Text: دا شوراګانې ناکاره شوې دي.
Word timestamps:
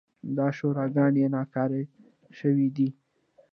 دا 0.37 0.47
شوراګانې 0.57 1.25
ناکاره 1.35 1.81
شوې 2.37 2.67
دي. 2.75 2.89